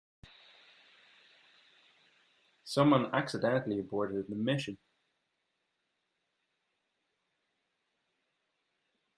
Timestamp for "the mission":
4.29-4.79